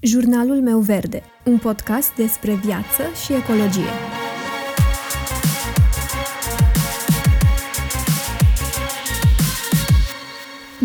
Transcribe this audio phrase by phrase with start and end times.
[0.00, 3.90] Jurnalul meu verde, un podcast despre viață și ecologie.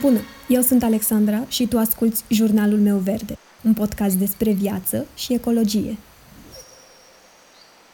[0.00, 0.18] Bună,
[0.48, 5.96] eu sunt Alexandra și tu asculți Jurnalul meu verde, un podcast despre viață și ecologie.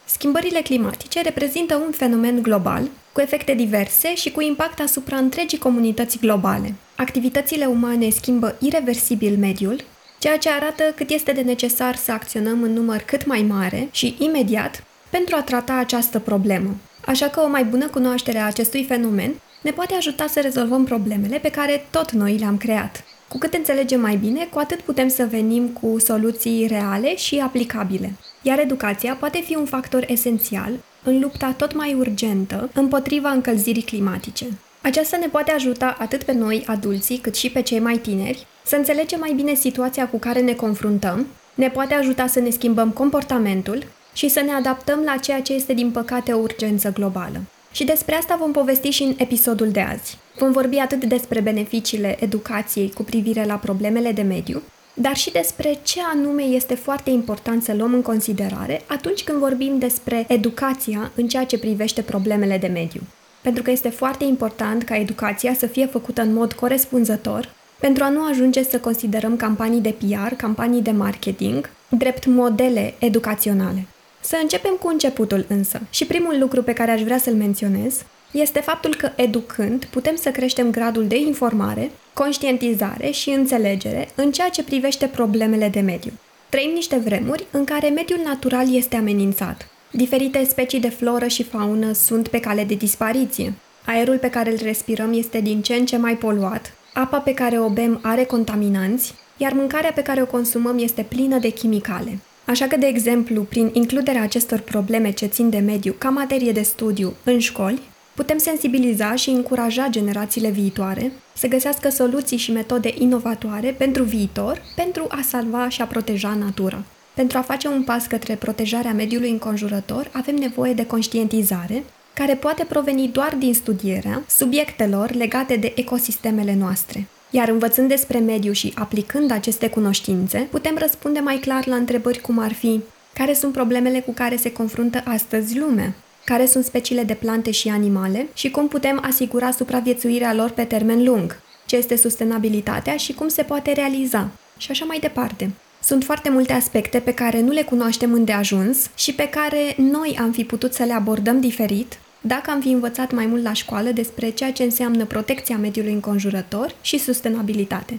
[0.04, 6.18] Schimbările climatice reprezintă un fenomen global cu efecte diverse și cu impact asupra întregii comunități
[6.18, 6.74] globale.
[6.96, 9.84] Activitățile umane schimbă irreversibil mediul,
[10.18, 14.16] ceea ce arată cât este de necesar să acționăm în număr cât mai mare și
[14.18, 16.74] imediat pentru a trata această problemă.
[17.06, 21.38] Așa că o mai bună cunoaștere a acestui fenomen ne poate ajuta să rezolvăm problemele
[21.38, 23.04] pe care tot noi le-am creat.
[23.28, 28.12] Cu cât înțelegem mai bine, cu atât putem să venim cu soluții reale și aplicabile.
[28.42, 34.46] Iar educația poate fi un factor esențial în lupta tot mai urgentă împotriva încălzirii climatice.
[34.82, 38.76] Aceasta ne poate ajuta atât pe noi, adulții, cât și pe cei mai tineri, să
[38.76, 43.84] înțelegem mai bine situația cu care ne confruntăm, ne poate ajuta să ne schimbăm comportamentul
[44.12, 47.40] și să ne adaptăm la ceea ce este din păcate o urgență globală.
[47.72, 50.18] Și despre asta vom povesti și în episodul de azi.
[50.38, 54.62] Vom vorbi atât despre beneficiile educației cu privire la problemele de mediu,
[54.94, 59.78] dar și despre ce anume este foarte important să luăm în considerare atunci când vorbim
[59.78, 63.00] despre educația în ceea ce privește problemele de mediu.
[63.42, 68.08] Pentru că este foarte important ca educația să fie făcută în mod corespunzător, pentru a
[68.08, 73.86] nu ajunge să considerăm campanii de PR, campanii de marketing, drept modele educaționale.
[74.20, 75.80] Să începem cu începutul însă.
[75.90, 80.30] Și primul lucru pe care aș vrea să-l menționez este faptul că educând putem să
[80.30, 86.12] creștem gradul de informare, conștientizare și înțelegere în ceea ce privește problemele de mediu.
[86.48, 89.68] Trăim niște vremuri în care mediul natural este amenințat.
[89.90, 93.52] Diferite specii de floră și faună sunt pe cale de dispariție.
[93.86, 97.58] Aerul pe care îl respirăm este din ce în ce mai poluat, apa pe care
[97.58, 102.18] o bem are contaminanți, iar mâncarea pe care o consumăm este plină de chimicale.
[102.44, 106.62] Așa că, de exemplu, prin includerea acestor probleme ce țin de mediu ca materie de
[106.62, 107.80] studiu în școli,
[108.14, 115.06] putem sensibiliza și încuraja generațiile viitoare să găsească soluții și metode inovatoare pentru viitor, pentru
[115.08, 116.82] a salva și a proteja natura.
[117.14, 121.84] Pentru a face un pas către protejarea mediului înconjurător, avem nevoie de conștientizare,
[122.18, 127.06] care poate proveni doar din studierea subiectelor legate de ecosistemele noastre.
[127.30, 132.38] Iar învățând despre mediu și aplicând aceste cunoștințe, putem răspunde mai clar la întrebări cum
[132.38, 132.80] ar fi
[133.14, 135.94] care sunt problemele cu care se confruntă astăzi lumea,
[136.24, 141.04] care sunt speciile de plante și animale și cum putem asigura supraviețuirea lor pe termen
[141.04, 145.50] lung, ce este sustenabilitatea și cum se poate realiza, și așa mai departe.
[145.82, 150.32] Sunt foarte multe aspecte pe care nu le cunoaștem îndeajuns și pe care noi am
[150.32, 154.30] fi putut să le abordăm diferit dacă am fi învățat mai mult la școală despre
[154.30, 157.98] ceea ce înseamnă protecția mediului înconjurător și sustenabilitate.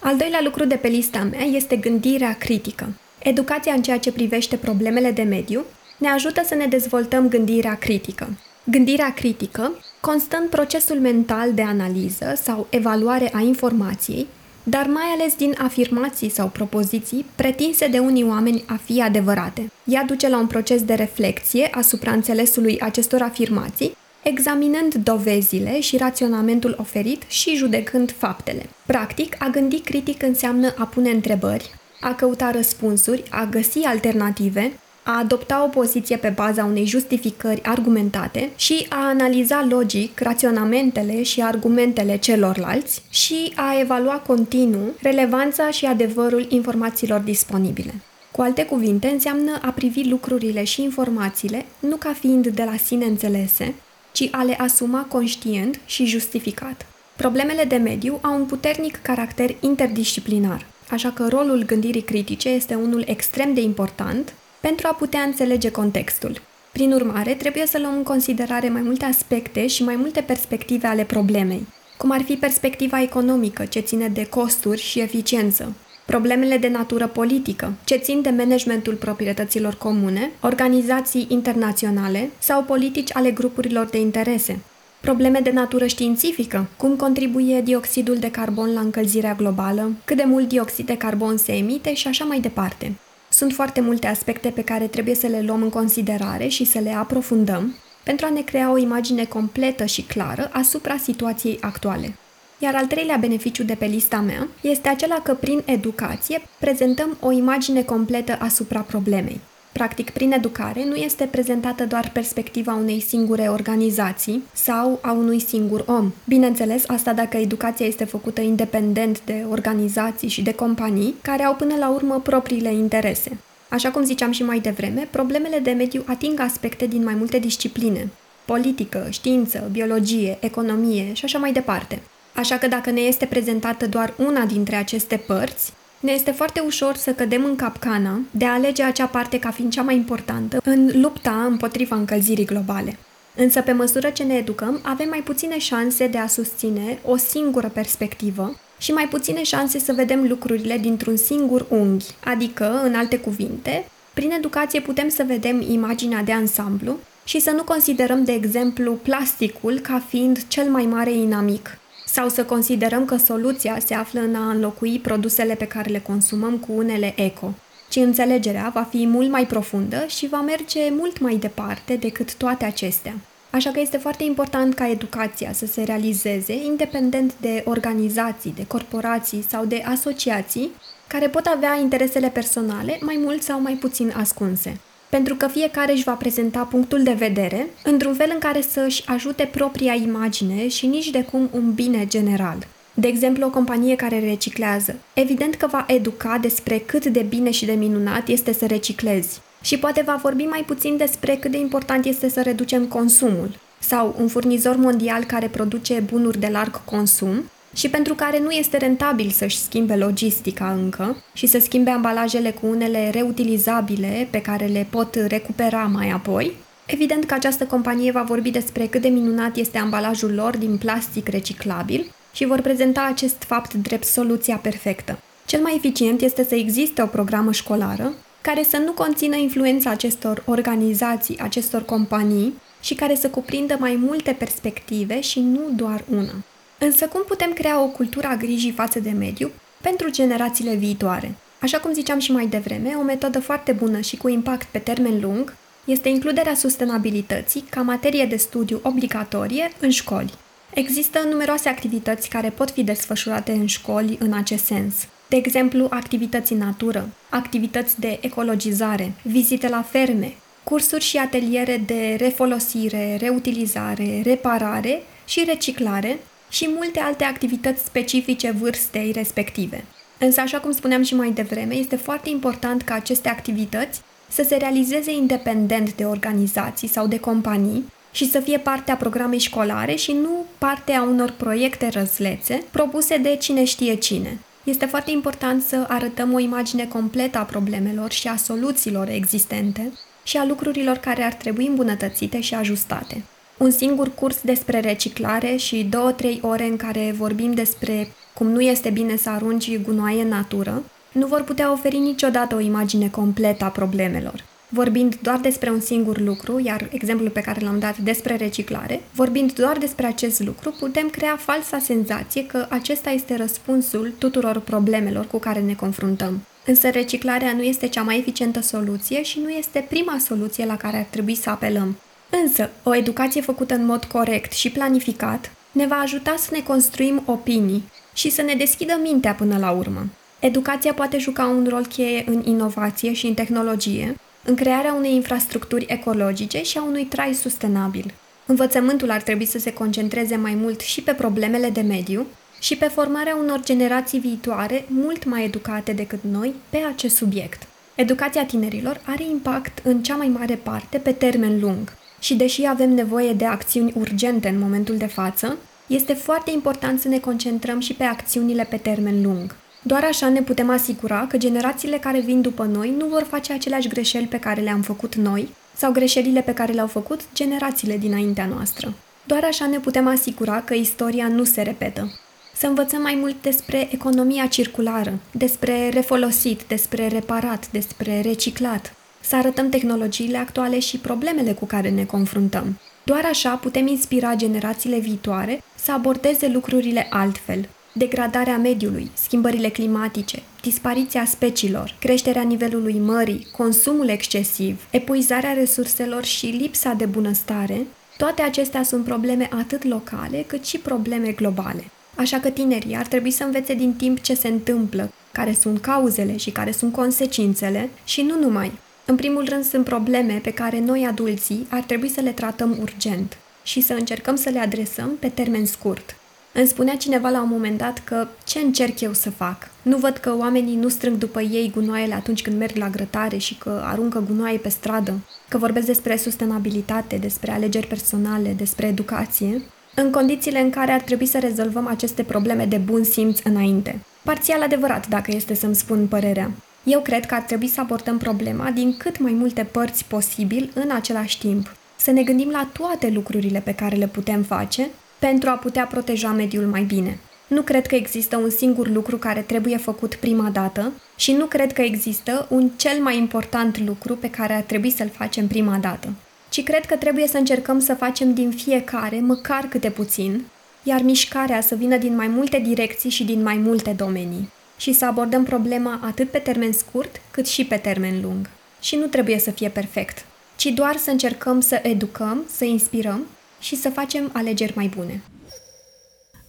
[0.00, 2.88] Al doilea lucru de pe lista mea este gândirea critică.
[3.18, 5.64] Educația în ceea ce privește problemele de mediu
[5.98, 8.28] ne ajută să ne dezvoltăm gândirea critică.
[8.64, 14.26] Gândirea critică constă în procesul mental de analiză sau evaluare a informației
[14.68, 19.70] dar mai ales din afirmații sau propoziții pretinse de unii oameni a fi adevărate.
[19.84, 26.76] Ea duce la un proces de reflexie asupra înțelesului acestor afirmații, examinând dovezile și raționamentul
[26.78, 28.62] oferit și judecând faptele.
[28.86, 31.70] Practic, a gândi critic înseamnă a pune întrebări,
[32.00, 34.72] a căuta răspunsuri, a găsi alternative,
[35.08, 41.42] a adopta o poziție pe baza unei justificări argumentate și a analiza logic raționamentele și
[41.42, 47.94] argumentele celorlalți și a evalua continuu relevanța și adevărul informațiilor disponibile.
[48.30, 53.04] Cu alte cuvinte, înseamnă a privi lucrurile și informațiile nu ca fiind de la sine
[53.04, 53.74] înțelese,
[54.12, 56.86] ci a le asuma conștient și justificat.
[57.16, 63.04] Problemele de mediu au un puternic caracter interdisciplinar, așa că rolul gândirii critice este unul
[63.06, 66.40] extrem de important pentru a putea înțelege contextul.
[66.72, 71.04] Prin urmare, trebuie să luăm în considerare mai multe aspecte și mai multe perspective ale
[71.04, 75.74] problemei, cum ar fi perspectiva economică, ce ține de costuri și eficiență,
[76.06, 83.30] problemele de natură politică, ce țin de managementul proprietăților comune, organizații internaționale sau politici ale
[83.30, 84.58] grupurilor de interese,
[85.00, 90.48] probleme de natură științifică, cum contribuie dioxidul de carbon la încălzirea globală, cât de mult
[90.48, 92.92] dioxid de carbon se emite și așa mai departe.
[93.38, 96.90] Sunt foarte multe aspecte pe care trebuie să le luăm în considerare și să le
[96.90, 102.16] aprofundăm pentru a ne crea o imagine completă și clară asupra situației actuale.
[102.58, 107.30] Iar al treilea beneficiu de pe lista mea este acela că prin educație prezentăm o
[107.30, 109.40] imagine completă asupra problemei.
[109.72, 115.84] Practic, prin educare nu este prezentată doar perspectiva unei singure organizații sau a unui singur
[115.86, 116.12] om.
[116.24, 121.74] Bineînțeles, asta dacă educația este făcută independent de organizații și de companii care au până
[121.78, 123.38] la urmă propriile interese.
[123.68, 128.08] Așa cum ziceam și mai devreme, problemele de mediu ating aspecte din mai multe discipline.
[128.44, 132.02] Politică, știință, biologie, economie și așa mai departe.
[132.34, 136.96] Așa că dacă ne este prezentată doar una dintre aceste părți, ne este foarte ușor
[136.96, 140.90] să cădem în capcana de a alege acea parte ca fiind cea mai importantă în
[141.00, 142.98] lupta împotriva încălzirii globale.
[143.34, 147.68] Însă, pe măsură ce ne educăm, avem mai puține șanse de a susține o singură
[147.68, 153.88] perspectivă și mai puține șanse să vedem lucrurile dintr-un singur unghi, adică, în alte cuvinte,
[154.14, 159.78] prin educație putem să vedem imaginea de ansamblu și să nu considerăm, de exemplu, plasticul
[159.78, 161.78] ca fiind cel mai mare inamic,
[162.12, 166.56] sau să considerăm că soluția se află în a înlocui produsele pe care le consumăm
[166.56, 167.54] cu unele eco,
[167.88, 172.64] ci înțelegerea va fi mult mai profundă și va merge mult mai departe decât toate
[172.64, 173.14] acestea.
[173.50, 179.44] Așa că este foarte important ca educația să se realizeze independent de organizații, de corporații
[179.48, 180.70] sau de asociații
[181.06, 184.80] care pot avea interesele personale mai mult sau mai puțin ascunse.
[185.10, 189.02] Pentru că fiecare își va prezenta punctul de vedere într-un fel în care să își
[189.06, 192.66] ajute propria imagine și nici de cum un bine general.
[192.94, 194.96] De exemplu, o companie care reciclează.
[195.14, 199.78] Evident că va educa despre cât de bine și de minunat este să reciclezi, și
[199.78, 203.50] poate va vorbi mai puțin despre cât de important este să reducem consumul.
[203.78, 208.76] Sau un furnizor mondial care produce bunuri de larg consum și pentru care nu este
[208.76, 214.86] rentabil să-și schimbe logistica încă și să schimbe ambalajele cu unele reutilizabile pe care le
[214.90, 216.52] pot recupera mai apoi,
[216.86, 221.28] evident că această companie va vorbi despre cât de minunat este ambalajul lor din plastic
[221.28, 225.18] reciclabil și vor prezenta acest fapt drept soluția perfectă.
[225.46, 230.42] Cel mai eficient este să existe o programă școlară care să nu conțină influența acestor
[230.46, 236.34] organizații, acestor companii și care să cuprindă mai multe perspective și nu doar una.
[236.78, 241.34] Însă cum putem crea o cultură a grijii față de mediu pentru generațiile viitoare?
[241.60, 245.20] Așa cum ziceam și mai devreme, o metodă foarte bună și cu impact pe termen
[245.20, 250.32] lung este includerea sustenabilității ca materie de studiu obligatorie în școli.
[250.74, 254.94] Există numeroase activități care pot fi desfășurate în școli în acest sens.
[255.28, 262.16] De exemplu, activități în natură, activități de ecologizare, vizite la ferme, cursuri și ateliere de
[262.18, 269.84] refolosire, reutilizare, reparare și reciclare și multe alte activități specifice vârstei respective.
[270.18, 274.56] Însă, așa cum spuneam și mai devreme, este foarte important ca aceste activități să se
[274.56, 280.12] realizeze independent de organizații sau de companii și să fie parte a programei școlare și
[280.12, 284.38] nu parte a unor proiecte răzlețe propuse de cine știe cine.
[284.64, 289.92] Este foarte important să arătăm o imagine completă a problemelor și a soluțiilor existente
[290.22, 293.22] și a lucrurilor care ar trebui îmbunătățite și ajustate.
[293.58, 298.90] Un singur curs despre reciclare și două-trei ore în care vorbim despre cum nu este
[298.90, 303.68] bine să arunci gunoaie în natură, nu vor putea oferi niciodată o imagine completă a
[303.68, 309.00] problemelor vorbind doar despre un singur lucru, iar exemplul pe care l-am dat despre reciclare,
[309.12, 315.26] vorbind doar despre acest lucru, putem crea falsa senzație că acesta este răspunsul tuturor problemelor
[315.26, 316.40] cu care ne confruntăm.
[316.66, 320.96] Însă reciclarea nu este cea mai eficientă soluție și nu este prima soluție la care
[320.96, 321.96] ar trebui să apelăm.
[322.30, 327.22] Însă, o educație făcută în mod corect și planificat ne va ajuta să ne construim
[327.26, 330.06] opinii și să ne deschidă mintea până la urmă.
[330.38, 335.86] Educația poate juca un rol cheie în inovație și în tehnologie, în crearea unei infrastructuri
[335.88, 338.14] ecologice și a unui trai sustenabil.
[338.46, 342.26] Învățământul ar trebui să se concentreze mai mult și pe problemele de mediu
[342.60, 347.62] și pe formarea unor generații viitoare mult mai educate decât noi pe acest subiect.
[347.94, 352.90] Educația tinerilor are impact în cea mai mare parte pe termen lung și deși avem
[352.90, 355.56] nevoie de acțiuni urgente în momentul de față,
[355.86, 359.56] este foarte important să ne concentrăm și pe acțiunile pe termen lung.
[359.82, 363.88] Doar așa ne putem asigura că generațiile care vin după noi nu vor face aceleași
[363.88, 368.94] greșeli pe care le-am făcut noi sau greșelile pe care le-au făcut generațiile dinaintea noastră.
[369.26, 372.20] Doar așa ne putem asigura că istoria nu se repetă.
[372.54, 378.94] Să învățăm mai mult despre economia circulară, despre refolosit, despre reparat, despre reciclat.
[379.28, 382.78] Să arătăm tehnologiile actuale și problemele cu care ne confruntăm.
[383.04, 391.24] Doar așa putem inspira generațiile viitoare să abordeze lucrurile altfel, degradarea mediului, schimbările climatice, dispariția
[391.24, 399.04] speciilor, creșterea nivelului mării, consumul excesiv, epuizarea resurselor și lipsa de bunăstare, toate acestea sunt
[399.04, 401.84] probleme atât locale cât și probleme globale.
[402.14, 406.36] Așa că tinerii ar trebui să învețe din timp ce se întâmplă, care sunt cauzele
[406.36, 408.72] și care sunt consecințele și nu numai,
[409.10, 413.36] În primul rând sunt probleme pe care noi adulții ar trebui să le tratăm urgent
[413.62, 416.16] și să încercăm să le adresăm pe termen scurt.
[416.52, 419.70] Îmi spunea cineva la un moment dat că ce încerc eu să fac?
[419.82, 423.54] Nu văd că oamenii nu strâng după ei gunoaiele atunci când merg la grătare și
[423.54, 425.14] că aruncă gunoaie pe stradă,
[425.48, 429.62] că vorbesc despre sustenabilitate, despre alegeri personale, despre educație,
[429.94, 433.98] în condițiile în care ar trebui să rezolvăm aceste probleme de bun simț înainte.
[434.22, 436.50] Parțial adevărat, dacă este să-mi spun părerea.
[436.90, 440.90] Eu cred că ar trebui să abordăm problema din cât mai multe părți posibil în
[440.90, 441.76] același timp.
[441.96, 446.28] Să ne gândim la toate lucrurile pe care le putem face pentru a putea proteja
[446.28, 447.18] mediul mai bine.
[447.46, 451.72] Nu cred că există un singur lucru care trebuie făcut prima dată și nu cred
[451.72, 456.12] că există un cel mai important lucru pe care ar trebui să-l facem prima dată.
[456.48, 460.44] Ci cred că trebuie să încercăm să facem din fiecare măcar câte puțin,
[460.82, 464.48] iar mișcarea să vină din mai multe direcții și din mai multe domenii
[464.78, 468.50] și să abordăm problema atât pe termen scurt cât și pe termen lung.
[468.80, 470.24] Și nu trebuie să fie perfect,
[470.56, 473.26] ci doar să încercăm să educăm, să inspirăm
[473.60, 475.22] și să facem alegeri mai bune.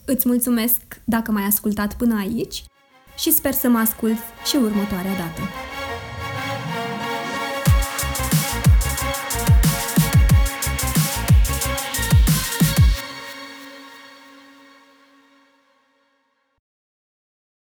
[0.05, 2.63] Îți mulțumesc dacă m-ai ascultat până aici
[3.17, 5.68] și sper să mă asculți și următoarea dată.